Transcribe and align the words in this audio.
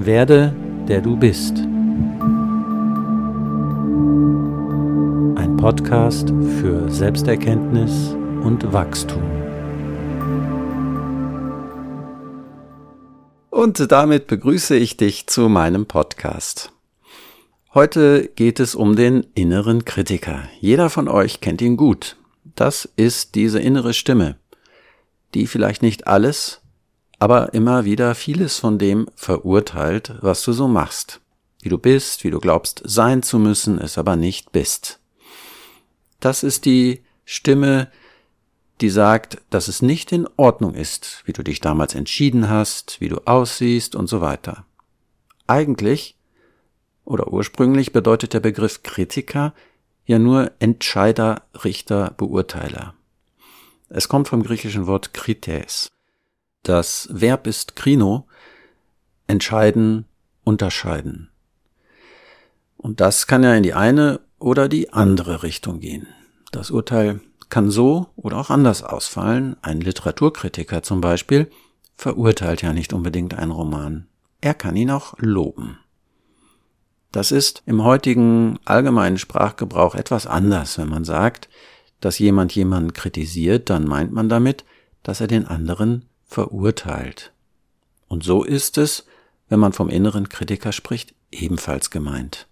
Werde, 0.00 0.54
der 0.86 1.00
du 1.00 1.16
bist. 1.16 1.58
Ein 5.34 5.56
Podcast 5.56 6.28
für 6.60 6.88
Selbsterkenntnis 6.88 8.14
und 8.44 8.72
Wachstum. 8.72 9.24
Und 13.50 13.90
damit 13.90 14.28
begrüße 14.28 14.76
ich 14.76 14.96
dich 14.96 15.26
zu 15.26 15.48
meinem 15.48 15.86
Podcast. 15.86 16.70
Heute 17.74 18.28
geht 18.36 18.60
es 18.60 18.76
um 18.76 18.94
den 18.94 19.26
inneren 19.34 19.84
Kritiker. 19.84 20.44
Jeder 20.60 20.90
von 20.90 21.08
euch 21.08 21.40
kennt 21.40 21.60
ihn 21.60 21.76
gut. 21.76 22.16
Das 22.54 22.88
ist 22.94 23.34
diese 23.34 23.58
innere 23.58 23.94
Stimme, 23.94 24.36
die 25.34 25.48
vielleicht 25.48 25.82
nicht 25.82 26.06
alles, 26.06 26.60
aber 27.18 27.54
immer 27.54 27.84
wieder 27.84 28.14
vieles 28.14 28.58
von 28.58 28.78
dem 28.78 29.08
verurteilt, 29.14 30.14
was 30.20 30.42
du 30.42 30.52
so 30.52 30.68
machst, 30.68 31.20
wie 31.60 31.68
du 31.68 31.78
bist, 31.78 32.24
wie 32.24 32.30
du 32.30 32.38
glaubst 32.38 32.82
sein 32.84 33.22
zu 33.22 33.38
müssen, 33.38 33.78
es 33.78 33.98
aber 33.98 34.16
nicht 34.16 34.52
bist. 34.52 35.00
Das 36.20 36.42
ist 36.42 36.64
die 36.64 37.02
Stimme, 37.24 37.90
die 38.80 38.90
sagt, 38.90 39.38
dass 39.50 39.68
es 39.68 39.82
nicht 39.82 40.12
in 40.12 40.28
Ordnung 40.36 40.74
ist, 40.74 41.22
wie 41.26 41.32
du 41.32 41.42
dich 41.42 41.60
damals 41.60 41.94
entschieden 41.94 42.48
hast, 42.48 43.00
wie 43.00 43.08
du 43.08 43.26
aussiehst 43.26 43.96
und 43.96 44.06
so 44.06 44.20
weiter. 44.20 44.64
Eigentlich 45.46 46.16
oder 47.04 47.32
ursprünglich 47.32 47.92
bedeutet 47.92 48.34
der 48.34 48.40
Begriff 48.40 48.82
Kritiker 48.82 49.54
ja 50.04 50.18
nur 50.18 50.52
Entscheider, 50.58 51.42
Richter, 51.64 52.14
Beurteiler. 52.16 52.94
Es 53.88 54.08
kommt 54.08 54.28
vom 54.28 54.42
griechischen 54.42 54.86
Wort 54.86 55.14
krites. 55.14 55.88
Das 56.62 57.08
Verb 57.10 57.46
ist 57.46 57.76
krino, 57.76 58.26
entscheiden, 59.26 60.04
unterscheiden. 60.44 61.30
Und 62.76 63.00
das 63.00 63.26
kann 63.26 63.42
ja 63.42 63.54
in 63.54 63.62
die 63.62 63.74
eine 63.74 64.20
oder 64.38 64.68
die 64.68 64.92
andere 64.92 65.42
Richtung 65.42 65.80
gehen. 65.80 66.06
Das 66.52 66.70
Urteil 66.70 67.20
kann 67.48 67.70
so 67.70 68.08
oder 68.16 68.38
auch 68.38 68.50
anders 68.50 68.82
ausfallen. 68.82 69.56
Ein 69.62 69.80
Literaturkritiker 69.80 70.82
zum 70.82 71.00
Beispiel 71.00 71.50
verurteilt 71.96 72.62
ja 72.62 72.72
nicht 72.72 72.92
unbedingt 72.92 73.34
einen 73.34 73.50
Roman. 73.50 74.06
Er 74.40 74.54
kann 74.54 74.76
ihn 74.76 74.90
auch 74.90 75.14
loben. 75.18 75.78
Das 77.10 77.32
ist 77.32 77.62
im 77.66 77.82
heutigen 77.82 78.58
allgemeinen 78.64 79.18
Sprachgebrauch 79.18 79.94
etwas 79.94 80.26
anders, 80.26 80.78
wenn 80.78 80.88
man 80.88 81.04
sagt, 81.04 81.48
dass 82.00 82.18
jemand 82.18 82.54
jemanden 82.54 82.92
kritisiert, 82.92 83.70
dann 83.70 83.84
meint 83.84 84.12
man 84.12 84.28
damit, 84.28 84.64
dass 85.02 85.20
er 85.20 85.26
den 85.26 85.46
anderen 85.46 86.04
verurteilt. 86.28 87.32
Und 88.06 88.22
so 88.22 88.44
ist 88.44 88.78
es, 88.78 89.06
wenn 89.48 89.58
man 89.58 89.72
vom 89.72 89.88
inneren 89.88 90.28
Kritiker 90.28 90.72
spricht, 90.72 91.14
ebenfalls 91.32 91.90
gemeint. 91.90 92.46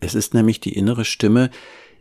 Es 0.00 0.14
ist 0.14 0.34
nämlich 0.34 0.60
die 0.60 0.74
innere 0.74 1.04
Stimme, 1.04 1.50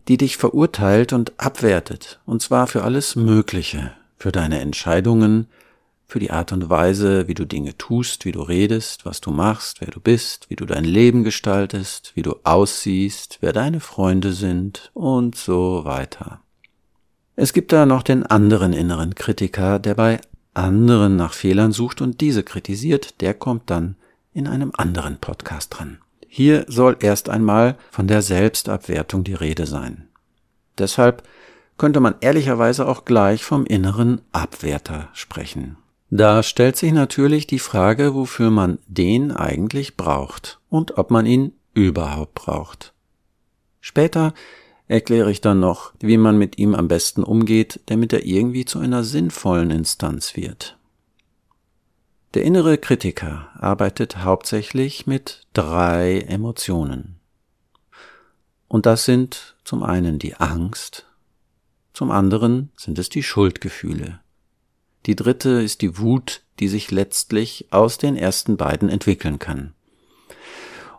die 0.08 0.18
dich 0.18 0.38
verurteilt 0.38 1.14
und 1.14 1.34
abwertet, 1.40 2.20
und 2.26 2.42
zwar 2.42 2.68
für 2.68 2.84
alles 2.84 3.16
Mögliche, 3.16 3.94
für 4.18 4.34
deine 4.34 4.60
Entscheidungen, 4.60 5.48
für 6.06 6.20
die 6.20 6.32
Art 6.32 6.52
und 6.52 6.70
Weise, 6.70 7.28
wie 7.28 7.34
du 7.34 7.46
Dinge 7.46 7.78
tust, 7.78 8.26
wie 8.26 8.34
du 8.34 8.42
redest, 8.42 9.06
was 9.06 9.22
du 9.22 9.32
machst, 9.32 9.80
wer 9.80 9.90
du 9.90 10.02
bist, 10.02 10.50
wie 10.50 10.56
du 10.56 10.66
dein 10.66 10.84
Leben 10.84 11.24
gestaltest, 11.24 12.12
wie 12.16 12.22
du 12.22 12.36
aussiehst, 12.44 13.38
wer 13.42 13.54
deine 13.54 13.80
Freunde 13.80 14.34
sind 14.34 14.92
und 14.94 15.36
so 15.36 15.86
weiter. 15.86 16.42
Es 17.36 17.54
gibt 17.54 17.72
da 17.72 17.86
noch 17.86 18.04
den 18.04 18.24
anderen 18.24 18.74
inneren 18.74 19.16
Kritiker, 19.16 19.80
der 19.80 19.96
bei 19.96 20.20
anderen 20.54 21.16
nach 21.16 21.34
Fehlern 21.34 21.72
sucht 21.72 22.02
und 22.02 22.22
diese 22.22 22.44
kritisiert, 22.44 23.22
der 23.22 23.34
kommt 23.34 23.70
dann 23.70 23.96
in 24.34 24.48
einem 24.48 24.72
anderen 24.76 25.18
Podcast 25.18 25.78
dran. 25.78 26.00
Hier 26.28 26.66
soll 26.68 26.98
erst 27.00 27.30
einmal 27.30 27.78
von 27.92 28.08
der 28.08 28.22
Selbstabwertung 28.22 29.24
die 29.24 29.36
Rede 29.36 29.68
sein. 29.68 30.08
Deshalb 30.78 31.24
könnte 31.78 32.00
man 32.00 32.16
ehrlicherweise 32.22 32.88
auch 32.88 33.06
gleich 33.06 33.44
vom 33.44 33.66
inneren 33.66 34.22
Abwerter 34.32 35.10
sprechen. 35.14 35.78
Da 36.10 36.44
stellt 36.44 36.78
sich 36.78 36.92
natürlich 36.92 37.48
die 37.48 37.60
Frage, 37.60 38.14
wofür 38.14 38.52
man 38.52 38.80
den 38.88 39.32
eigentlich 39.32 39.98
braucht 39.98 40.60
und 40.70 40.98
ob 40.98 41.10
man 41.10 41.26
ihn 41.26 41.54
überhaupt 41.74 42.36
braucht. 42.36 42.94
Später 43.82 44.34
erkläre 44.88 45.32
ich 45.32 45.42
dann 45.42 45.60
noch, 45.60 45.94
wie 46.00 46.18
man 46.18 46.38
mit 46.38 46.58
ihm 46.58 46.76
am 46.76 46.88
besten 46.88 47.24
umgeht, 47.24 47.80
damit 47.86 48.14
er 48.14 48.26
irgendwie 48.26 48.66
zu 48.66 48.80
einer 48.80 49.04
sinnvollen 49.04 49.72
Instanz 49.72 50.36
wird. 50.36 50.78
Der 52.34 52.44
innere 52.44 52.78
Kritiker 52.78 53.50
arbeitet 53.56 54.18
hauptsächlich 54.24 55.06
mit 55.06 55.46
drei 55.54 56.22
Emotionen. 56.22 57.20
Und 58.68 58.86
das 58.88 59.06
sind 59.06 59.56
zum 59.64 59.84
einen 59.84 60.18
die 60.18 60.36
Angst, 60.36 61.06
zum 61.94 62.10
anderen 62.10 62.72
sind 62.76 62.98
es 62.98 63.10
die 63.10 63.22
Schuldgefühle. 63.22 64.20
Die 65.06 65.16
dritte 65.16 65.62
ist 65.62 65.82
die 65.82 66.00
Wut, 66.00 66.42
die 66.60 66.68
sich 66.68 66.90
letztlich 66.90 67.68
aus 67.72 68.00
den 68.00 68.16
ersten 68.16 68.58
beiden 68.58 68.90
entwickeln 68.90 69.38
kann. 69.38 69.74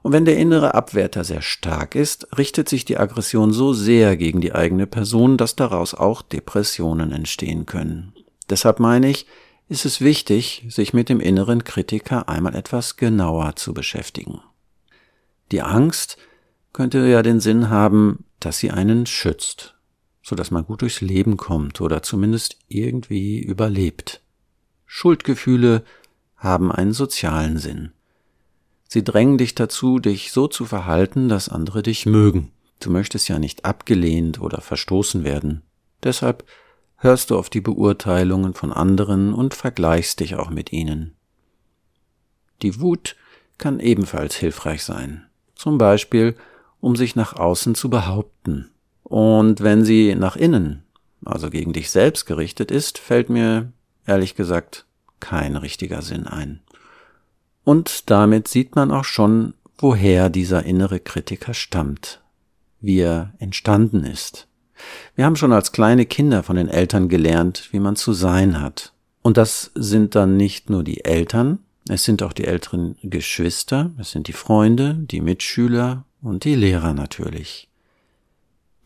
Und 0.05 0.13
wenn 0.13 0.27
der 0.27 0.37
innere 0.37 0.75
Abwärter 0.75 1.25
sehr 1.25 1.41
stark 1.41 1.95
ist, 1.95 2.37
richtet 2.37 2.69
sich 2.69 2.85
die 2.85 2.99
Aggression 2.99 3.55
so 3.55 3.73
sehr 3.73 4.19
gegen 4.19 4.43
die 4.43 4.55
eigene 4.55 4.87
Person, 4.87 5.39
dass 5.39 5.57
daraus 5.57 5.95
auch 5.95 6.21
Depressionen 6.21 7.11
entstehen 7.11 7.65
können. 7.65 8.13
Deshalb 8.51 8.81
meine 8.81 9.09
ich, 9.09 9.27
ist 9.67 9.87
es 9.87 10.03
wichtig, 10.03 10.67
sich 10.69 10.93
mit 10.93 11.09
dem 11.09 11.21
inneren 11.21 11.65
Kritiker 11.65 12.29
einmal 12.29 12.55
etwas 12.55 12.99
genauer 12.99 13.57
zu 13.57 13.73
beschäftigen. 13.73 14.43
Die 15.53 15.63
Angst 15.63 16.19
könnte 16.75 16.99
ja 17.07 17.23
den 17.23 17.41
Sinn 17.41 17.71
haben, 17.71 18.27
dass 18.41 18.59
sie 18.59 18.73
einen 18.73 19.07
schützt, 19.07 19.75
so 20.23 20.37
dass 20.37 20.51
man 20.51 20.67
gut 20.67 20.83
durchs 20.83 21.01
Leben 21.01 21.39
kommt 21.39 21.81
oder 21.81 22.03
zumindest 22.03 22.59
irgendwie 22.69 23.41
überlebt. 23.41 24.21
Schuldgefühle 24.85 25.83
haben 26.37 26.71
einen 26.71 26.93
sozialen 26.93 27.57
Sinn. 27.57 27.94
Sie 28.95 29.03
drängen 29.03 29.39
dich 29.39 29.57
dazu, 29.57 29.99
dich 29.99 30.31
so 30.31 30.47
zu 30.47 30.67
verhalten, 30.67 31.29
dass 31.29 31.49
andere 31.49 31.83
dich 31.83 32.07
mögen. 32.07 32.53
Du 32.79 32.93
möchtest 32.93 33.29
ja 33.29 33.41
nicht 33.41 33.65
abgelehnt 33.65 34.41
oder 34.41 34.61
verstoßen 34.61 35.25
werden. 35.25 35.63
Deshalb 36.05 36.45
hörst 36.99 37.33
du 37.33 37.37
auf 37.37 37.51
die 37.51 37.61
Beurteilungen 37.61 38.55
von 38.55 38.73
anderen 38.73 39.35
und 39.35 39.53
vergleichst 39.53 40.21
dich 40.21 40.37
auch 40.37 40.49
mit 40.49 40.73
ihnen. 40.73 41.17
Die 42.63 42.81
Wut 42.81 43.17
kann 43.59 43.81
ebenfalls 43.81 44.37
hilfreich 44.37 44.85
sein. 44.85 45.27
Zum 45.57 45.77
Beispiel, 45.77 46.37
um 46.79 46.95
sich 46.95 47.17
nach 47.17 47.33
außen 47.33 47.75
zu 47.75 47.91
behaupten. 47.91 48.71
Und 49.03 49.61
wenn 49.61 49.85
sie 49.85 50.15
nach 50.15 50.37
innen, 50.37 50.85
also 51.25 51.51
gegen 51.51 51.73
dich 51.73 51.91
selbst 51.91 52.27
gerichtet 52.27 52.71
ist, 52.71 52.99
fällt 52.99 53.29
mir 53.29 53.73
ehrlich 54.07 54.37
gesagt 54.37 54.87
kein 55.19 55.57
richtiger 55.57 56.01
Sinn 56.01 56.29
ein. 56.29 56.64
Und 57.65 58.11
damit 58.11 58.47
sieht 58.49 58.77
man 58.77 58.91
auch 58.91 59.05
schon, 59.05 59.55
woher 59.79 60.29
dieser 60.29 60.65
innere 60.65 61.01
Kritiker 61.01 61.55
stammt, 61.55 62.23
wie 62.81 63.01
er 63.01 63.33
entstanden 63.39 64.05
ist. 64.05 64.47
Wir 65.15 65.25
haben 65.25 65.37
schon 65.37 65.53
als 65.53 65.73
kleine 65.73 66.07
Kinder 66.07 66.43
von 66.43 66.57
den 66.57 66.69
Eltern 66.69 67.09
gelernt, 67.09 67.69
wie 67.73 67.81
man 67.81 67.97
zu 67.97 68.13
sein 68.13 68.61
hat. 68.61 68.93
Und 69.23 69.37
das 69.37 69.71
sind 69.75 70.15
dann 70.15 70.37
nicht 70.37 70.69
nur 70.69 70.85
die 70.85 71.05
Eltern, 71.05 71.61
es 71.89 72.05
sind 72.05 72.23
auch 72.23 72.33
die 72.33 72.47
älteren 72.47 72.97
Geschwister, 73.03 73.91
es 73.99 74.11
sind 74.11 74.29
die 74.29 74.33
Freunde, 74.33 74.95
die 74.95 75.21
Mitschüler 75.21 76.05
und 76.23 76.45
die 76.45 76.55
Lehrer 76.55 76.95
natürlich. 76.95 77.69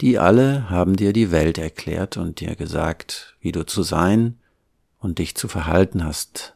Die 0.01 0.19
alle 0.19 0.69
haben 0.71 0.97
dir 0.97 1.13
die 1.13 1.31
Welt 1.31 1.59
erklärt 1.59 2.17
und 2.17 2.41
dir 2.41 2.57
gesagt, 2.57 3.37
wie 3.41 3.53
du 3.53 3.67
zu 3.67 3.83
sein 3.83 4.39
und 4.99 5.19
dich 5.19 5.37
zu 5.37 5.49
verhalten 5.49 6.05
hast, 6.05 6.55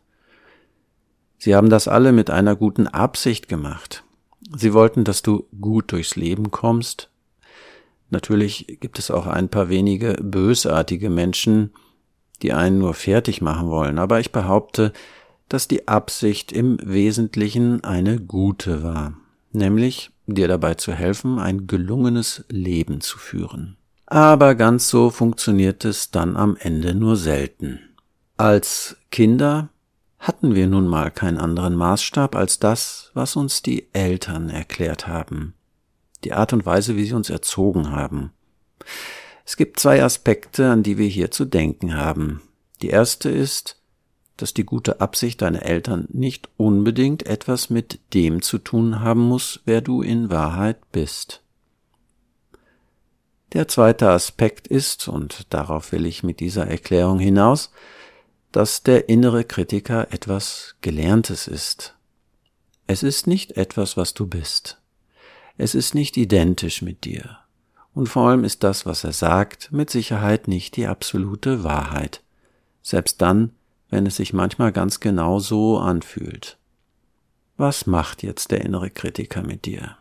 Sie 1.44 1.56
haben 1.56 1.70
das 1.70 1.88
alle 1.88 2.12
mit 2.12 2.30
einer 2.30 2.54
guten 2.54 2.86
Absicht 2.86 3.48
gemacht. 3.48 4.04
Sie 4.56 4.72
wollten, 4.72 5.02
dass 5.02 5.22
du 5.22 5.48
gut 5.60 5.90
durchs 5.90 6.14
Leben 6.14 6.52
kommst. 6.52 7.10
Natürlich 8.10 8.78
gibt 8.78 9.00
es 9.00 9.10
auch 9.10 9.26
ein 9.26 9.48
paar 9.48 9.68
wenige 9.68 10.12
bösartige 10.22 11.10
Menschen, 11.10 11.72
die 12.42 12.52
einen 12.52 12.78
nur 12.78 12.94
fertig 12.94 13.42
machen 13.42 13.70
wollen, 13.70 13.98
aber 13.98 14.20
ich 14.20 14.30
behaupte, 14.30 14.92
dass 15.48 15.66
die 15.66 15.88
Absicht 15.88 16.52
im 16.52 16.78
Wesentlichen 16.80 17.82
eine 17.82 18.20
gute 18.20 18.84
war, 18.84 19.14
nämlich 19.50 20.12
dir 20.28 20.46
dabei 20.46 20.74
zu 20.74 20.92
helfen, 20.92 21.40
ein 21.40 21.66
gelungenes 21.66 22.44
Leben 22.50 23.00
zu 23.00 23.18
führen. 23.18 23.76
Aber 24.06 24.54
ganz 24.54 24.88
so 24.88 25.10
funktioniert 25.10 25.84
es 25.84 26.12
dann 26.12 26.36
am 26.36 26.56
Ende 26.56 26.94
nur 26.94 27.16
selten. 27.16 27.80
Als 28.36 28.96
Kinder 29.10 29.71
hatten 30.22 30.54
wir 30.54 30.68
nun 30.68 30.86
mal 30.86 31.10
keinen 31.10 31.38
anderen 31.38 31.74
Maßstab 31.74 32.36
als 32.36 32.60
das, 32.60 33.10
was 33.12 33.34
uns 33.34 33.60
die 33.60 33.88
Eltern 33.92 34.50
erklärt 34.50 35.08
haben, 35.08 35.54
die 36.22 36.32
Art 36.32 36.52
und 36.52 36.64
Weise, 36.64 36.96
wie 36.96 37.04
sie 37.04 37.14
uns 37.14 37.28
erzogen 37.28 37.90
haben. 37.90 38.32
Es 39.44 39.56
gibt 39.56 39.80
zwei 39.80 40.02
Aspekte, 40.02 40.70
an 40.70 40.84
die 40.84 40.96
wir 40.96 41.08
hier 41.08 41.32
zu 41.32 41.44
denken 41.44 41.96
haben. 41.96 42.40
Die 42.82 42.90
erste 42.90 43.30
ist, 43.30 43.80
dass 44.36 44.54
die 44.54 44.64
gute 44.64 45.00
Absicht 45.00 45.42
deiner 45.42 45.62
Eltern 45.62 46.06
nicht 46.10 46.48
unbedingt 46.56 47.26
etwas 47.26 47.68
mit 47.68 47.98
dem 48.14 48.42
zu 48.42 48.58
tun 48.58 49.00
haben 49.00 49.22
muss, 49.22 49.60
wer 49.64 49.80
du 49.80 50.02
in 50.02 50.30
Wahrheit 50.30 50.78
bist. 50.92 51.42
Der 53.54 53.66
zweite 53.66 54.08
Aspekt 54.08 54.68
ist, 54.68 55.08
und 55.08 55.52
darauf 55.52 55.90
will 55.90 56.06
ich 56.06 56.22
mit 56.22 56.38
dieser 56.38 56.68
Erklärung 56.68 57.18
hinaus, 57.18 57.72
dass 58.52 58.82
der 58.82 59.08
innere 59.08 59.44
Kritiker 59.44 60.12
etwas 60.12 60.76
Gelerntes 60.82 61.48
ist. 61.48 61.96
Es 62.86 63.02
ist 63.02 63.26
nicht 63.26 63.56
etwas, 63.56 63.96
was 63.96 64.14
du 64.14 64.26
bist. 64.26 64.80
Es 65.56 65.74
ist 65.74 65.94
nicht 65.94 66.16
identisch 66.16 66.82
mit 66.82 67.04
dir. 67.04 67.38
Und 67.94 68.08
vor 68.08 68.28
allem 68.28 68.44
ist 68.44 68.62
das, 68.62 68.86
was 68.86 69.04
er 69.04 69.12
sagt, 69.12 69.72
mit 69.72 69.90
Sicherheit 69.90 70.48
nicht 70.48 70.76
die 70.76 70.86
absolute 70.86 71.64
Wahrheit. 71.64 72.22
Selbst 72.82 73.20
dann, 73.22 73.52
wenn 73.90 74.06
es 74.06 74.16
sich 74.16 74.32
manchmal 74.32 74.72
ganz 74.72 75.00
genau 75.00 75.38
so 75.38 75.78
anfühlt. 75.78 76.58
Was 77.56 77.86
macht 77.86 78.22
jetzt 78.22 78.50
der 78.50 78.62
innere 78.62 78.90
Kritiker 78.90 79.42
mit 79.42 79.66
dir? 79.66 79.96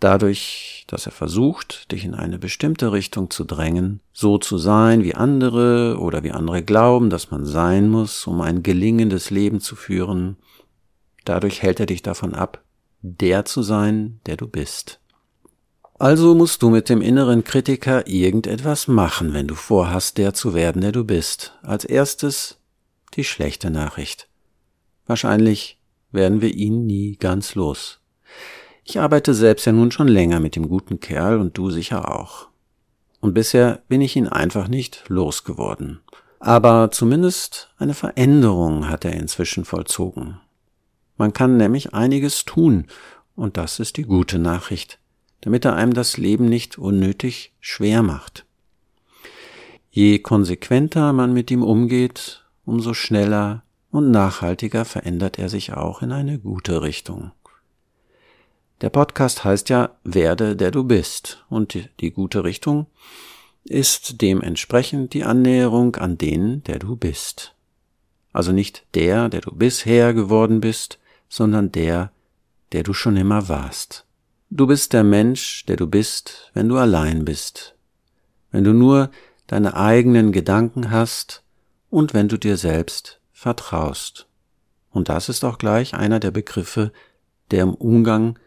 Dadurch, 0.00 0.84
dass 0.86 1.06
er 1.06 1.12
versucht, 1.12 1.90
dich 1.90 2.04
in 2.04 2.14
eine 2.14 2.38
bestimmte 2.38 2.92
Richtung 2.92 3.30
zu 3.30 3.44
drängen, 3.44 4.00
so 4.12 4.38
zu 4.38 4.56
sein 4.56 5.02
wie 5.02 5.14
andere 5.14 5.98
oder 5.98 6.22
wie 6.22 6.30
andere 6.30 6.62
glauben, 6.62 7.10
dass 7.10 7.32
man 7.32 7.44
sein 7.44 7.88
muss, 7.88 8.26
um 8.26 8.40
ein 8.40 8.62
gelingendes 8.62 9.30
Leben 9.30 9.60
zu 9.60 9.74
führen, 9.74 10.36
dadurch 11.24 11.62
hält 11.62 11.80
er 11.80 11.86
dich 11.86 12.02
davon 12.02 12.34
ab, 12.34 12.62
der 13.02 13.44
zu 13.44 13.62
sein, 13.62 14.20
der 14.26 14.36
du 14.36 14.46
bist. 14.46 15.00
Also 15.98 16.36
musst 16.36 16.62
du 16.62 16.70
mit 16.70 16.88
dem 16.88 17.02
inneren 17.02 17.42
Kritiker 17.42 18.06
irgendetwas 18.06 18.86
machen, 18.86 19.34
wenn 19.34 19.48
du 19.48 19.56
vorhast, 19.56 20.16
der 20.16 20.32
zu 20.32 20.54
werden, 20.54 20.80
der 20.80 20.92
du 20.92 21.04
bist. 21.04 21.58
Als 21.62 21.84
erstes 21.84 22.60
die 23.14 23.24
schlechte 23.24 23.68
Nachricht. 23.70 24.28
Wahrscheinlich 25.06 25.80
werden 26.12 26.40
wir 26.40 26.54
ihn 26.54 26.86
nie 26.86 27.16
ganz 27.16 27.56
los. 27.56 28.00
Ich 28.88 28.98
arbeite 28.98 29.34
selbst 29.34 29.66
ja 29.66 29.72
nun 29.72 29.90
schon 29.90 30.08
länger 30.08 30.40
mit 30.40 30.56
dem 30.56 30.68
guten 30.68 30.98
Kerl 31.00 31.38
und 31.38 31.58
du 31.58 31.70
sicher 31.70 32.10
auch. 32.10 32.48
Und 33.20 33.34
bisher 33.34 33.82
bin 33.88 34.00
ich 34.00 34.16
ihn 34.16 34.28
einfach 34.28 34.68
nicht 34.68 35.04
losgeworden. 35.08 36.00
Aber 36.40 36.90
zumindest 36.90 37.74
eine 37.78 37.94
Veränderung 37.94 38.88
hat 38.88 39.04
er 39.04 39.12
inzwischen 39.12 39.64
vollzogen. 39.64 40.40
Man 41.16 41.32
kann 41.32 41.56
nämlich 41.56 41.92
einiges 41.92 42.44
tun, 42.44 42.86
und 43.36 43.56
das 43.56 43.80
ist 43.80 43.96
die 43.96 44.04
gute 44.04 44.38
Nachricht 44.38 44.98
damit 45.40 45.64
er 45.64 45.76
einem 45.76 45.94
das 45.94 46.16
Leben 46.16 46.46
nicht 46.46 46.78
unnötig 46.78 47.52
schwer 47.60 48.02
macht. 48.02 48.44
Je 49.90 50.18
konsequenter 50.18 51.12
man 51.12 51.32
mit 51.32 51.50
ihm 51.50 51.62
umgeht, 51.62 52.44
umso 52.64 52.94
schneller 52.94 53.62
und 53.90 54.10
nachhaltiger 54.10 54.84
verändert 54.84 55.38
er 55.38 55.48
sich 55.48 55.72
auch 55.72 56.02
in 56.02 56.12
eine 56.12 56.38
gute 56.38 56.82
Richtung. 56.82 57.32
Der 58.80 58.90
Podcast 58.90 59.42
heißt 59.42 59.70
ja 59.70 59.96
Werde 60.04 60.54
der 60.54 60.70
du 60.70 60.84
bist 60.84 61.44
und 61.48 61.76
die, 62.00 62.10
gute 62.12 62.44
Richtung 62.44 62.86
ist 63.64 64.22
dementsprechend 64.22 65.14
die 65.14 65.24
Annäherung 65.24 65.96
an 65.96 66.16
den, 66.16 66.62
der 66.62 66.78
du 66.78 66.94
bist. 66.94 67.54
Also 68.32 68.52
nicht 68.52 68.86
der, 68.94 69.28
der 69.28 69.40
du 69.40 69.52
bisher 69.52 70.14
geworden 70.14 70.60
bist, 70.60 71.00
sondern 71.28 71.72
der, 71.72 72.12
der 72.70 72.84
du 72.84 72.92
schon 72.92 73.16
immer 73.16 73.48
warst. 73.48 74.06
Du 74.48 74.68
bist 74.68 74.92
der 74.92 75.02
Mensch, 75.02 75.66
der 75.66 75.76
du 75.76 75.88
bist, 75.88 76.50
wenn 76.54 76.68
du 76.68 76.76
allein 76.76 77.24
bist, 77.24 77.74
wenn 78.52 78.62
du 78.62 78.72
nur 78.72 79.10
deine 79.48 79.74
eigenen 79.74 80.30
Gedanken 80.30 80.92
hast 80.92 81.42
und 81.90 82.14
wenn 82.14 82.28
du 82.28 82.38
dir 82.38 82.56
selbst 82.56 83.20
vertraust. 83.32 84.28
Und 84.90 85.08
das 85.08 85.28
ist 85.28 85.44
auch 85.44 85.58
gleich 85.58 85.94
einer 85.94 86.20
der 86.20 86.30
Begriffe, 86.30 86.92
der 87.50 87.64
im 87.64 87.74
Umgang 87.74 88.38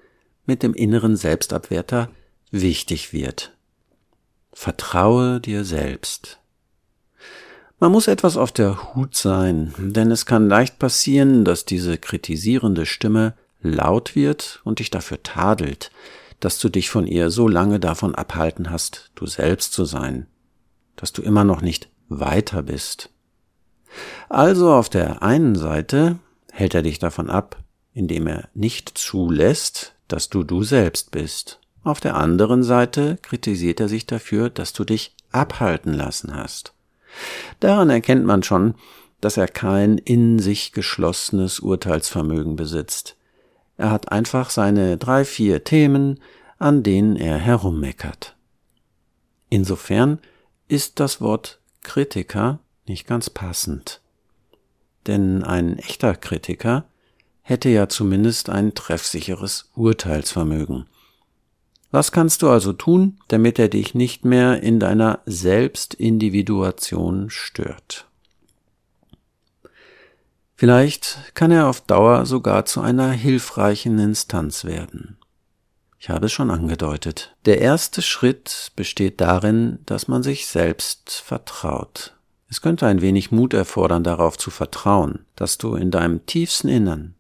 mit 0.51 0.63
dem 0.63 0.73
inneren 0.73 1.15
Selbstabwerter 1.15 2.09
wichtig 2.51 3.13
wird. 3.13 3.53
Vertraue 4.51 5.39
dir 5.39 5.63
selbst. 5.63 6.39
Man 7.79 7.93
muss 7.93 8.09
etwas 8.09 8.35
auf 8.35 8.51
der 8.51 8.93
Hut 8.93 9.15
sein, 9.15 9.73
denn 9.77 10.11
es 10.11 10.25
kann 10.25 10.49
leicht 10.49 10.77
passieren, 10.77 11.45
dass 11.45 11.63
diese 11.63 11.97
kritisierende 11.97 12.85
Stimme 12.85 13.33
laut 13.61 14.13
wird 14.13 14.59
und 14.65 14.79
dich 14.79 14.89
dafür 14.89 15.23
tadelt, 15.23 15.89
dass 16.41 16.59
du 16.59 16.67
dich 16.67 16.89
von 16.89 17.07
ihr 17.07 17.29
so 17.29 17.47
lange 17.47 17.79
davon 17.79 18.13
abhalten 18.13 18.71
hast, 18.71 19.11
du 19.15 19.27
selbst 19.27 19.71
zu 19.71 19.85
sein, 19.85 20.27
dass 20.97 21.13
du 21.13 21.21
immer 21.21 21.45
noch 21.45 21.61
nicht 21.61 21.87
weiter 22.09 22.61
bist. 22.61 23.09
Also 24.27 24.73
auf 24.73 24.89
der 24.89 25.23
einen 25.23 25.55
Seite 25.55 26.19
hält 26.51 26.75
er 26.75 26.81
dich 26.81 26.99
davon 26.99 27.29
ab, 27.29 27.63
indem 27.93 28.27
er 28.27 28.49
nicht 28.53 28.97
zulässt, 28.97 29.95
dass 30.11 30.29
du 30.29 30.43
du 30.43 30.63
selbst 30.63 31.11
bist. 31.11 31.59
Auf 31.83 31.99
der 31.99 32.15
anderen 32.15 32.63
Seite 32.63 33.17
kritisiert 33.21 33.79
er 33.79 33.89
sich 33.89 34.05
dafür, 34.05 34.49
dass 34.49 34.73
du 34.73 34.83
dich 34.83 35.15
abhalten 35.31 35.93
lassen 35.93 36.35
hast. 36.35 36.73
Daran 37.59 37.89
erkennt 37.89 38.25
man 38.25 38.43
schon, 38.43 38.75
dass 39.19 39.37
er 39.37 39.47
kein 39.47 39.97
in 39.97 40.39
sich 40.39 40.71
geschlossenes 40.73 41.59
Urteilsvermögen 41.59 42.55
besitzt. 42.55 43.15
Er 43.77 43.91
hat 43.91 44.11
einfach 44.11 44.49
seine 44.49 44.97
drei, 44.97 45.25
vier 45.25 45.63
Themen, 45.63 46.19
an 46.59 46.83
denen 46.83 47.15
er 47.15 47.37
herummeckert. 47.37 48.35
Insofern 49.49 50.19
ist 50.67 50.99
das 50.99 51.21
Wort 51.21 51.59
Kritiker 51.81 52.59
nicht 52.87 53.07
ganz 53.07 53.29
passend. 53.29 54.01
Denn 55.07 55.43
ein 55.43 55.79
echter 55.79 56.15
Kritiker 56.15 56.85
hätte 57.41 57.69
ja 57.69 57.89
zumindest 57.89 58.49
ein 58.49 58.73
treffsicheres 58.73 59.69
Urteilsvermögen. 59.75 60.85
Was 61.91 62.11
kannst 62.11 62.41
du 62.41 62.49
also 62.49 62.73
tun, 62.73 63.19
damit 63.27 63.59
er 63.59 63.67
dich 63.67 63.95
nicht 63.95 64.23
mehr 64.23 64.63
in 64.63 64.79
deiner 64.79 65.19
Selbstindividuation 65.25 67.29
stört? 67.29 68.07
Vielleicht 70.55 71.33
kann 71.33 71.51
er 71.51 71.67
auf 71.67 71.81
Dauer 71.81 72.25
sogar 72.25 72.65
zu 72.65 72.81
einer 72.81 73.11
hilfreichen 73.11 73.99
Instanz 73.99 74.63
werden. 74.63 75.17
Ich 75.99 76.09
habe 76.09 76.27
es 76.27 76.31
schon 76.31 76.49
angedeutet. 76.49 77.35
Der 77.45 77.61
erste 77.61 78.01
Schritt 78.01 78.71
besteht 78.75 79.21
darin, 79.21 79.79
dass 79.85 80.07
man 80.07 80.23
sich 80.23 80.47
selbst 80.47 81.11
vertraut. 81.11 82.15
Es 82.47 82.61
könnte 82.61 82.87
ein 82.87 83.01
wenig 83.01 83.31
Mut 83.31 83.53
erfordern, 83.53 84.03
darauf 84.03 84.37
zu 84.37 84.49
vertrauen, 84.49 85.25
dass 85.35 85.57
du 85.57 85.75
in 85.75 85.91
deinem 85.91 86.25
tiefsten 86.25 86.69
Innern, 86.69 87.15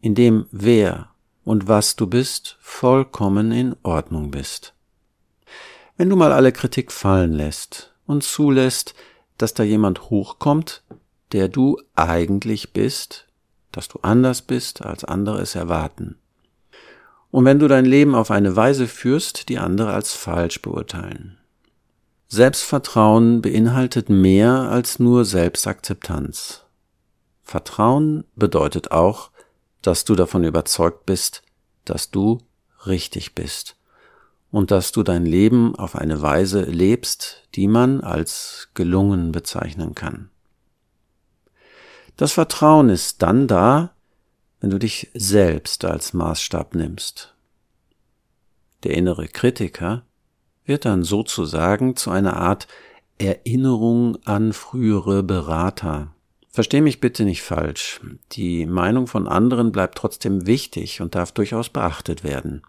in 0.00 0.14
dem 0.14 0.46
wer 0.50 1.10
und 1.44 1.68
was 1.68 1.96
du 1.96 2.06
bist, 2.06 2.56
vollkommen 2.60 3.52
in 3.52 3.76
Ordnung 3.82 4.30
bist. 4.30 4.74
Wenn 5.96 6.08
du 6.08 6.16
mal 6.16 6.32
alle 6.32 6.52
Kritik 6.52 6.92
fallen 6.92 7.32
lässt 7.32 7.94
und 8.06 8.22
zulässt, 8.22 8.94
dass 9.38 9.54
da 9.54 9.62
jemand 9.62 10.10
hochkommt, 10.10 10.82
der 11.32 11.48
du 11.48 11.78
eigentlich 11.94 12.72
bist, 12.72 13.26
dass 13.72 13.88
du 13.88 13.98
anders 14.02 14.42
bist, 14.42 14.82
als 14.82 15.04
andere 15.04 15.40
es 15.40 15.54
erwarten. 15.54 16.16
Und 17.30 17.44
wenn 17.44 17.58
du 17.58 17.68
dein 17.68 17.84
Leben 17.84 18.14
auf 18.14 18.30
eine 18.30 18.56
Weise 18.56 18.88
führst, 18.88 19.48
die 19.48 19.58
andere 19.58 19.92
als 19.92 20.12
falsch 20.12 20.62
beurteilen. 20.62 21.38
Selbstvertrauen 22.28 23.42
beinhaltet 23.42 24.08
mehr 24.08 24.70
als 24.70 24.98
nur 24.98 25.24
Selbstakzeptanz. 25.24 26.64
Vertrauen 27.42 28.24
bedeutet 28.36 28.90
auch, 28.92 29.29
dass 29.82 30.04
du 30.04 30.14
davon 30.14 30.44
überzeugt 30.44 31.06
bist, 31.06 31.42
dass 31.84 32.10
du 32.10 32.38
richtig 32.86 33.34
bist 33.34 33.76
und 34.50 34.70
dass 34.70 34.92
du 34.92 35.02
dein 35.02 35.26
Leben 35.26 35.76
auf 35.76 35.96
eine 35.96 36.22
Weise 36.22 36.62
lebst, 36.62 37.48
die 37.54 37.68
man 37.68 38.00
als 38.00 38.68
gelungen 38.74 39.32
bezeichnen 39.32 39.94
kann. 39.94 40.30
Das 42.16 42.32
Vertrauen 42.32 42.90
ist 42.90 43.22
dann 43.22 43.46
da, 43.46 43.94
wenn 44.60 44.70
du 44.70 44.78
dich 44.78 45.10
selbst 45.14 45.84
als 45.84 46.12
Maßstab 46.12 46.74
nimmst. 46.74 47.34
Der 48.84 48.94
innere 48.94 49.28
Kritiker 49.28 50.04
wird 50.64 50.84
dann 50.84 51.02
sozusagen 51.02 51.96
zu 51.96 52.10
einer 52.10 52.36
Art 52.36 52.68
Erinnerung 53.18 54.16
an 54.24 54.52
frühere 54.52 55.22
Berater. 55.22 56.14
Versteh 56.60 56.82
mich 56.82 57.00
bitte 57.00 57.24
nicht 57.24 57.40
falsch. 57.40 58.02
Die 58.32 58.66
Meinung 58.66 59.06
von 59.06 59.26
anderen 59.26 59.72
bleibt 59.72 59.96
trotzdem 59.96 60.46
wichtig 60.46 61.00
und 61.00 61.14
darf 61.14 61.32
durchaus 61.32 61.70
beachtet 61.70 62.22
werden. 62.22 62.60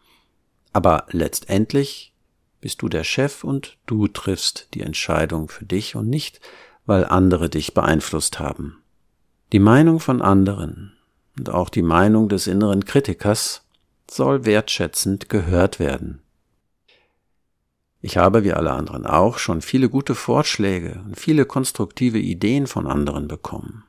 Aber 0.71 1.07
letztendlich 1.09 2.13
bist 2.61 2.81
du 2.81 2.87
der 2.87 3.03
Chef 3.03 3.43
und 3.43 3.77
du 3.87 4.07
triffst 4.07 4.69
die 4.75 4.79
Entscheidung 4.83 5.49
für 5.49 5.65
dich 5.65 5.97
und 5.97 6.07
nicht, 6.07 6.39
weil 6.85 7.03
andere 7.03 7.49
dich 7.49 7.73
beeinflusst 7.73 8.39
haben. 8.39 8.81
Die 9.51 9.59
Meinung 9.59 9.99
von 9.99 10.21
anderen 10.21 10.93
und 11.37 11.49
auch 11.49 11.67
die 11.67 11.81
Meinung 11.81 12.29
des 12.29 12.47
inneren 12.47 12.85
Kritikers 12.85 13.65
soll 14.09 14.45
wertschätzend 14.45 15.27
gehört 15.27 15.79
werden. 15.79 16.21
Ich 18.01 18.17
habe, 18.17 18.43
wie 18.43 18.53
alle 18.53 18.71
anderen 18.71 19.05
auch, 19.05 19.37
schon 19.37 19.61
viele 19.61 19.89
gute 19.89 20.15
Vorschläge 20.15 21.01
und 21.05 21.19
viele 21.19 21.45
konstruktive 21.45 22.17
Ideen 22.17 22.65
von 22.65 22.87
anderen 22.87 23.27
bekommen. 23.27 23.83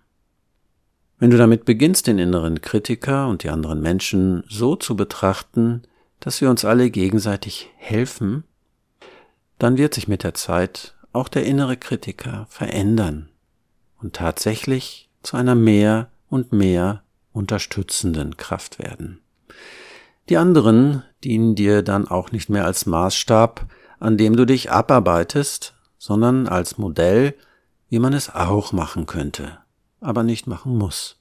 Wenn 1.19 1.31
du 1.31 1.39
damit 1.39 1.65
beginnst, 1.65 2.09
den 2.09 2.19
inneren 2.19 2.61
Kritiker 2.61 3.29
und 3.29 3.43
die 3.43 3.49
anderen 3.49 3.81
Menschen 3.81 4.45
so 4.49 4.77
zu 4.77 4.97
betrachten, 4.97 5.83
dass 6.21 6.41
wir 6.41 6.51
uns 6.51 6.65
alle 6.65 6.91
gegenseitig 6.91 7.71
helfen, 7.77 8.45
dann 9.59 9.79
wird 9.79 9.95
sich 9.95 10.09
mit 10.09 10.25
der 10.25 10.35
Zeit 10.35 10.95
auch 11.13 11.29
der 11.29 11.45
innere 11.45 11.77
Kritiker 11.77 12.47
verändern 12.51 13.29
und 14.01 14.15
tatsächlich 14.15 15.09
zu 15.23 15.37
einer 15.37 15.55
mehr 15.55 16.11
und 16.29 16.53
mehr 16.53 17.03
unterstützenden 17.33 18.37
Kraft 18.37 18.79
werden. 18.79 19.21
Die 20.29 20.37
anderen 20.37 21.03
dienen 21.25 21.55
dir 21.55 21.83
dann 21.83 22.09
auch 22.09 22.33
nicht 22.33 22.49
mehr 22.51 22.65
als 22.65 22.87
Maßstab, 22.87 23.67
an 24.03 24.19
dem 24.19 24.35
du 24.35 24.45
dich 24.45 24.73
abarbeitest, 24.73 25.75
sondern 25.97 26.49
als 26.49 26.77
Modell, 26.77 27.37
wie 27.89 28.01
man 28.01 28.15
es 28.15 28.35
auch 28.35 28.73
machen 28.73 29.07
könnte, 29.07 29.59
aber 30.01 30.25
nicht 30.25 30.49
machen 30.49 30.77
muss. 30.77 31.21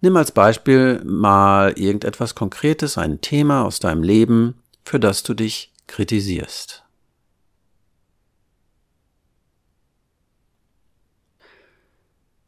Nimm 0.00 0.16
als 0.16 0.32
Beispiel 0.32 1.00
mal 1.04 1.78
irgendetwas 1.78 2.34
Konkretes, 2.34 2.98
ein 2.98 3.20
Thema 3.20 3.64
aus 3.64 3.78
deinem 3.78 4.02
Leben, 4.02 4.60
für 4.84 4.98
das 4.98 5.22
du 5.22 5.34
dich 5.34 5.72
kritisierst. 5.86 6.82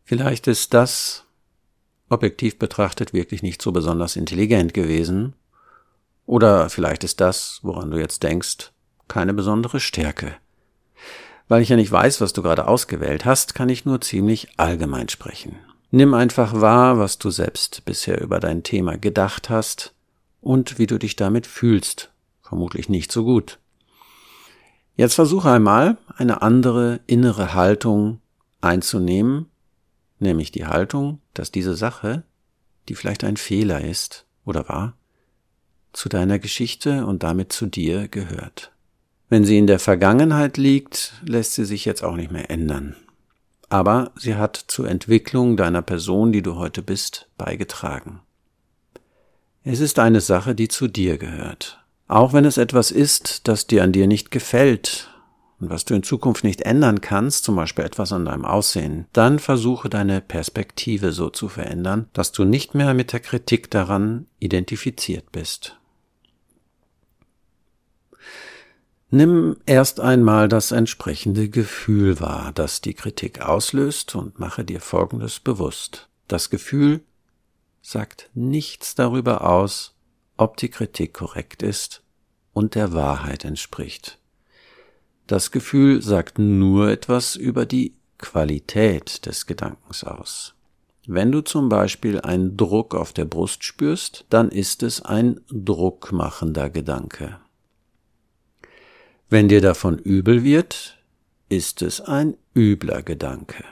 Vielleicht 0.02 0.48
ist 0.48 0.74
das, 0.74 1.22
objektiv 2.08 2.58
betrachtet, 2.58 3.12
wirklich 3.12 3.44
nicht 3.44 3.62
so 3.62 3.70
besonders 3.70 4.16
intelligent 4.16 4.74
gewesen, 4.74 5.34
oder 6.26 6.68
vielleicht 6.68 7.04
ist 7.04 7.20
das, 7.20 7.60
woran 7.62 7.92
du 7.92 7.98
jetzt 7.98 8.24
denkst, 8.24 8.72
keine 9.10 9.34
besondere 9.34 9.80
Stärke. 9.80 10.36
Weil 11.48 11.60
ich 11.60 11.68
ja 11.68 11.76
nicht 11.76 11.92
weiß, 11.92 12.20
was 12.22 12.32
du 12.32 12.42
gerade 12.42 12.66
ausgewählt 12.66 13.26
hast, 13.26 13.54
kann 13.54 13.68
ich 13.68 13.84
nur 13.84 14.00
ziemlich 14.00 14.48
allgemein 14.56 15.08
sprechen. 15.10 15.56
Nimm 15.90 16.14
einfach 16.14 16.60
wahr, 16.60 16.98
was 16.98 17.18
du 17.18 17.30
selbst 17.30 17.84
bisher 17.84 18.20
über 18.20 18.38
dein 18.38 18.62
Thema 18.62 18.96
gedacht 18.96 19.50
hast 19.50 19.92
und 20.40 20.78
wie 20.78 20.86
du 20.86 20.98
dich 20.98 21.16
damit 21.16 21.46
fühlst. 21.46 22.12
Vermutlich 22.40 22.88
nicht 22.88 23.10
so 23.10 23.24
gut. 23.24 23.58
Jetzt 24.96 25.14
versuche 25.14 25.50
einmal, 25.50 25.98
eine 26.16 26.42
andere 26.42 27.00
innere 27.06 27.54
Haltung 27.54 28.20
einzunehmen, 28.60 29.46
nämlich 30.20 30.52
die 30.52 30.66
Haltung, 30.66 31.20
dass 31.34 31.50
diese 31.50 31.74
Sache, 31.74 32.22
die 32.88 32.94
vielleicht 32.94 33.24
ein 33.24 33.36
Fehler 33.36 33.80
ist 33.80 34.26
oder 34.44 34.68
war, 34.68 34.96
zu 35.92 36.08
deiner 36.08 36.38
Geschichte 36.38 37.06
und 37.06 37.22
damit 37.22 37.52
zu 37.52 37.66
dir 37.66 38.06
gehört. 38.06 38.72
Wenn 39.30 39.44
sie 39.44 39.58
in 39.58 39.68
der 39.68 39.78
Vergangenheit 39.78 40.56
liegt, 40.56 41.14
lässt 41.24 41.54
sie 41.54 41.64
sich 41.64 41.84
jetzt 41.84 42.02
auch 42.02 42.16
nicht 42.16 42.32
mehr 42.32 42.50
ändern. 42.50 42.96
Aber 43.68 44.10
sie 44.16 44.34
hat 44.34 44.56
zur 44.66 44.88
Entwicklung 44.88 45.56
deiner 45.56 45.82
Person, 45.82 46.32
die 46.32 46.42
du 46.42 46.56
heute 46.56 46.82
bist, 46.82 47.28
beigetragen. 47.38 48.20
Es 49.62 49.78
ist 49.78 50.00
eine 50.00 50.20
Sache, 50.20 50.56
die 50.56 50.66
zu 50.66 50.88
dir 50.88 51.16
gehört. 51.16 51.78
Auch 52.08 52.32
wenn 52.32 52.44
es 52.44 52.56
etwas 52.56 52.90
ist, 52.90 53.46
das 53.46 53.68
dir 53.68 53.84
an 53.84 53.92
dir 53.92 54.08
nicht 54.08 54.32
gefällt 54.32 55.08
und 55.60 55.70
was 55.70 55.84
du 55.84 55.94
in 55.94 56.02
Zukunft 56.02 56.42
nicht 56.42 56.62
ändern 56.62 57.00
kannst, 57.00 57.44
zum 57.44 57.54
Beispiel 57.54 57.84
etwas 57.84 58.12
an 58.12 58.24
deinem 58.24 58.44
Aussehen, 58.44 59.06
dann 59.12 59.38
versuche 59.38 59.88
deine 59.88 60.20
Perspektive 60.20 61.12
so 61.12 61.30
zu 61.30 61.48
verändern, 61.48 62.08
dass 62.14 62.32
du 62.32 62.44
nicht 62.44 62.74
mehr 62.74 62.94
mit 62.94 63.12
der 63.12 63.20
Kritik 63.20 63.70
daran 63.70 64.26
identifiziert 64.40 65.30
bist. 65.30 65.79
Nimm 69.12 69.56
erst 69.66 69.98
einmal 69.98 70.48
das 70.48 70.70
entsprechende 70.70 71.48
Gefühl 71.48 72.20
wahr, 72.20 72.52
das 72.54 72.80
die 72.80 72.94
Kritik 72.94 73.40
auslöst, 73.40 74.14
und 74.14 74.38
mache 74.38 74.64
dir 74.64 74.80
Folgendes 74.80 75.40
bewusst. 75.40 76.08
Das 76.28 76.48
Gefühl 76.48 77.00
sagt 77.82 78.30
nichts 78.34 78.94
darüber 78.94 79.50
aus, 79.50 79.94
ob 80.36 80.56
die 80.56 80.68
Kritik 80.68 81.14
korrekt 81.14 81.62
ist 81.62 82.02
und 82.52 82.76
der 82.76 82.92
Wahrheit 82.92 83.44
entspricht. 83.44 84.18
Das 85.26 85.50
Gefühl 85.50 86.02
sagt 86.02 86.38
nur 86.38 86.88
etwas 86.90 87.34
über 87.34 87.66
die 87.66 87.94
Qualität 88.18 89.26
des 89.26 89.46
Gedankens 89.46 90.04
aus. 90.04 90.54
Wenn 91.06 91.32
du 91.32 91.40
zum 91.40 91.68
Beispiel 91.68 92.20
einen 92.20 92.56
Druck 92.56 92.94
auf 92.94 93.12
der 93.12 93.24
Brust 93.24 93.64
spürst, 93.64 94.24
dann 94.30 94.50
ist 94.50 94.84
es 94.84 95.02
ein 95.02 95.40
druckmachender 95.50 96.70
Gedanke. 96.70 97.40
Wenn 99.32 99.46
dir 99.46 99.60
davon 99.60 99.96
übel 99.96 100.42
wird, 100.42 100.98
ist 101.48 101.82
es 101.82 102.00
ein 102.00 102.36
übler 102.52 103.04
Gedanke. 103.04 103.62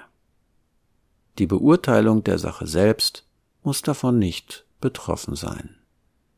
Die 1.40 1.48
Beurteilung 1.48 2.22
der 2.22 2.38
Sache 2.38 2.68
selbst 2.68 3.26
muss 3.64 3.82
davon 3.82 4.20
nicht 4.20 4.66
betroffen 4.80 5.34
sein. 5.34 5.74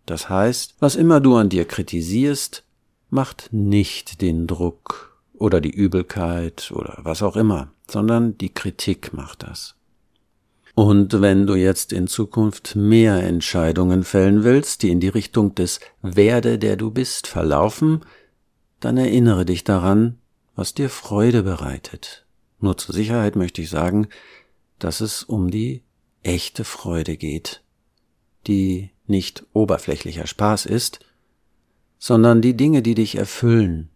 Das 0.07 0.31
heißt, 0.31 0.77
was 0.81 0.97
immer 0.97 1.21
du 1.21 1.37
an 1.37 1.51
dir 1.51 1.67
kritisierst, 1.67 2.65
macht 3.11 3.53
nicht 3.53 4.23
den 4.23 4.47
Druck 4.47 5.21
oder 5.35 5.61
die 5.61 5.71
Übelkeit 5.71 6.73
oder 6.75 6.97
was 7.03 7.23
auch 7.23 7.37
immer, 7.37 7.73
sondern 7.91 8.39
die 8.39 8.55
Kritik 8.55 9.13
macht 9.13 9.43
das. 9.43 9.75
Und 10.75 11.21
wenn 11.21 11.47
du 11.47 11.57
jetzt 11.57 11.93
in 11.93 12.07
Zukunft 12.07 12.75
mehr 12.75 13.23
Entscheidungen 13.23 14.03
fällen 14.03 14.45
willst, 14.45 14.83
die 14.83 14.89
in 14.89 15.01
die 15.01 15.09
Richtung 15.09 15.55
des 15.55 15.81
Werde, 16.01 16.59
der 16.59 16.77
du 16.77 16.91
bist, 16.91 17.27
verlaufen, 17.27 18.01
dann 18.81 18.97
erinnere 18.97 19.45
dich 19.45 19.65
daran, 19.65 20.19
was 20.57 20.75
dir 20.75 20.91
Freude 20.91 21.43
bereitet. 21.43 22.27
Nur 22.59 22.77
zur 22.77 22.95
Sicherheit 22.95 23.37
möchte 23.37 23.63
ich 23.63 23.71
sagen, 23.71 24.09
dass 24.79 25.01
es 25.01 25.23
um 25.23 25.51
die 25.51 25.83
echte 26.23 26.65
Freude 26.65 27.17
geht, 27.17 27.63
die 28.47 28.91
nicht 29.07 29.45
oberflächlicher 29.53 30.27
Spaß 30.27 30.67
ist, 30.67 31.01
sondern 31.99 32.41
die 32.43 32.57
Dinge, 32.57 32.83
die 32.83 32.95
dich 32.95 33.17
erfüllen, 33.17 33.91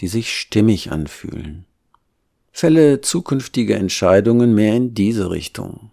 die 0.00 0.08
sich 0.08 0.36
stimmig 0.36 0.90
anfühlen. 0.92 1.66
Fälle 2.52 3.00
zukünftige 3.00 3.74
Entscheidungen 3.74 4.54
mehr 4.54 4.74
in 4.74 4.94
diese 4.94 5.30
Richtung. 5.30 5.90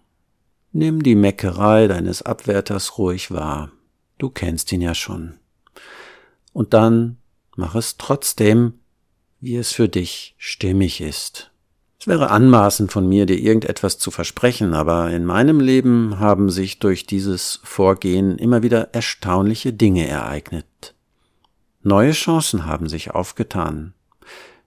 Nimm 0.72 1.02
die 1.02 1.14
Meckerei 1.14 1.86
deines 1.86 2.22
Abwärters 2.22 2.98
ruhig 2.98 3.30
wahr. 3.30 3.72
Du 4.18 4.30
kennst 4.30 4.72
ihn 4.72 4.80
ja 4.80 4.94
schon. 4.94 5.34
Und 6.52 6.74
dann 6.74 7.16
Mach 7.60 7.74
es 7.74 7.96
trotzdem, 7.96 8.74
wie 9.40 9.56
es 9.56 9.72
für 9.72 9.88
dich 9.88 10.36
stimmig 10.38 11.00
ist. 11.00 11.50
Es 11.98 12.06
wäre 12.06 12.30
anmaßend 12.30 12.92
von 12.92 13.08
mir, 13.08 13.26
dir 13.26 13.36
irgendetwas 13.36 13.98
zu 13.98 14.12
versprechen, 14.12 14.74
aber 14.74 15.10
in 15.10 15.24
meinem 15.24 15.58
Leben 15.58 16.20
haben 16.20 16.50
sich 16.50 16.78
durch 16.78 17.04
dieses 17.04 17.58
Vorgehen 17.64 18.38
immer 18.38 18.62
wieder 18.62 18.94
erstaunliche 18.94 19.72
Dinge 19.72 20.06
ereignet. 20.06 20.94
Neue 21.82 22.12
Chancen 22.12 22.64
haben 22.64 22.88
sich 22.88 23.10
aufgetan. 23.10 23.92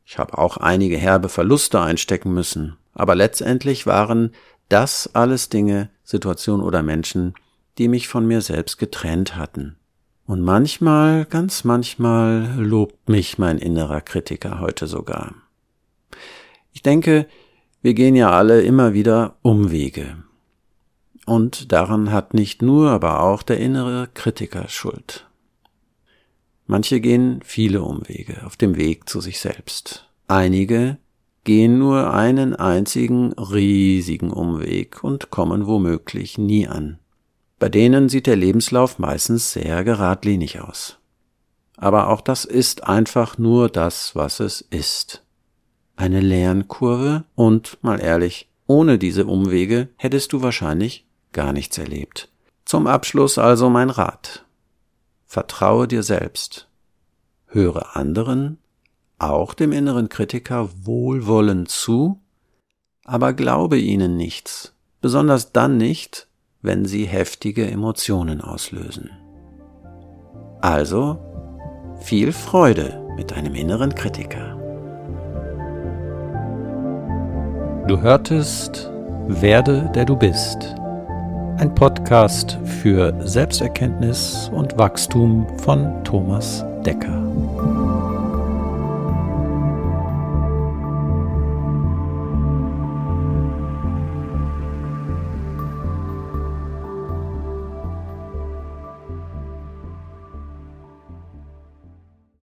Ich 0.06 0.18
habe 0.18 0.38
auch 0.38 0.58
einige 0.58 0.98
herbe 0.98 1.30
Verluste 1.30 1.80
einstecken 1.80 2.34
müssen, 2.34 2.76
aber 2.94 3.16
letztendlich 3.16 3.88
waren 3.88 4.34
das 4.68 5.16
alles 5.16 5.48
Dinge, 5.48 5.92
Situationen 6.04 6.62
oder 6.62 6.84
Menschen, 6.84 7.36
die 7.78 7.88
mich 7.88 8.10
von 8.10 8.28
mir 8.28 8.42
selbst 8.42 8.78
getrennt 8.80 9.38
hatten. 9.38 9.78
Und 10.26 10.42
manchmal, 10.42 11.26
ganz 11.26 11.64
manchmal 11.64 12.56
lobt 12.58 13.10
mich 13.10 13.38
mein 13.38 13.58
innerer 13.58 14.02
Kritiker 14.02 14.60
heute 14.60 14.88
sogar. 14.88 15.34
Ich 16.72 16.82
denke, 16.82 17.28
wir 17.82 17.94
gehen 17.94 18.16
ja 18.16 18.32
alle 18.32 18.62
immer 18.62 18.94
wieder 18.94 19.36
Umwege. 19.42 20.24
Und 21.26 21.72
daran 21.72 22.12
hat 22.12 22.34
nicht 22.34 22.62
nur, 22.62 22.90
aber 22.92 23.22
auch 23.22 23.44
der 23.44 23.60
innere 23.60 24.08
Kritiker 24.14 24.68
Schuld. 24.70 25.28
Manche 26.68 27.02
gehen 27.02 27.42
viele 27.44 27.82
Umwege 27.82 28.46
auf 28.46 28.56
dem 28.56 28.76
Weg 28.76 29.10
zu 29.10 29.20
sich 29.20 29.40
selbst. 29.40 30.08
Einige 30.28 30.98
gehen 31.44 31.80
nur 31.80 32.14
einen 32.14 32.56
einzigen 32.56 33.34
riesigen 33.34 34.32
Umweg 34.32 35.04
und 35.04 35.32
kommen 35.32 35.68
womöglich 35.68 36.38
nie 36.38 36.68
an. 36.68 37.00
Bei 37.62 37.70
denen 37.70 38.10
sieht 38.10 38.26
der 38.26 38.38
Lebenslauf 38.38 38.98
meistens 38.98 39.52
sehr 39.52 39.84
geradlinig 39.84 40.62
aus. 40.62 40.98
Aber 41.78 42.10
auch 42.10 42.22
das 42.22 42.44
ist 42.44 42.86
einfach 42.86 43.38
nur 43.38 43.70
das, 43.70 44.16
was 44.16 44.40
es 44.40 44.62
ist. 44.62 45.24
Eine 45.96 46.22
Lernkurve 46.22 47.24
und, 47.36 47.78
mal 47.84 48.02
ehrlich, 48.02 48.50
ohne 48.66 48.98
diese 48.98 49.28
Umwege 49.28 49.90
hättest 49.98 50.34
du 50.34 50.42
wahrscheinlich 50.42 51.06
gar 51.34 51.54
nichts 51.54 51.78
erlebt. 51.78 52.32
Zum 52.66 52.88
Abschluss 52.88 53.38
also 53.38 53.70
mein 53.70 53.92
Rat. 53.92 54.44
Vertraue 55.28 55.88
dir 55.88 56.02
selbst. 56.02 56.68
Höre 57.46 57.96
anderen, 57.96 58.58
auch 59.20 59.54
dem 59.54 59.72
inneren 59.72 60.10
Kritiker, 60.10 60.68
wohlwollend 60.82 61.70
zu, 61.70 62.20
aber 63.04 63.34
glaube 63.34 63.78
ihnen 63.78 64.18
nichts, 64.18 64.74
besonders 65.00 65.52
dann 65.52 65.78
nicht, 65.78 66.28
wenn 66.62 66.86
sie 66.86 67.06
heftige 67.06 67.70
Emotionen 67.70 68.42
auslösen. 68.42 69.10
Also 70.62 71.18
viel 72.02 72.32
Freude 72.32 73.02
mit 73.16 73.32
deinem 73.32 73.56
inneren 73.56 73.94
Kritiker. 73.96 74.58
Du 77.88 78.00
hörtest 78.00 78.92
Werde, 79.28 79.92
der 79.96 80.06
du 80.06 80.16
bist. 80.16 80.76
Ein 81.58 81.74
Podcast 81.76 82.58
für 82.82 83.14
Selbsterkenntnis 83.28 84.50
und 84.54 84.78
Wachstum 84.78 85.48
von 85.60 86.04
Thomas 86.04 86.64
Decker. 86.86 87.22